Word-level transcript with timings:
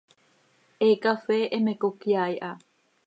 He 0.79 0.87
cafee 1.03 1.43
heme 1.53 1.73
cocyaai 1.81 2.35
ha. 2.43 2.51